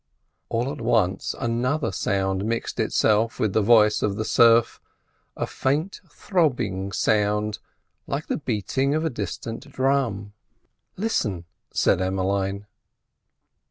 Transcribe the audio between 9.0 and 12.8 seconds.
a distant drum. "Listen!" said Emmeline.